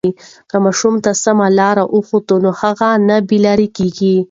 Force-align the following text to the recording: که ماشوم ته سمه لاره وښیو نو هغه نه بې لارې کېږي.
که 0.49 0.57
ماشوم 0.63 0.95
ته 1.03 1.11
سمه 1.23 1.47
لاره 1.57 1.83
وښیو 1.95 2.33
نو 2.43 2.51
هغه 2.61 2.89
نه 3.07 3.17
بې 3.27 3.37
لارې 3.45 3.67
کېږي. 3.77 4.15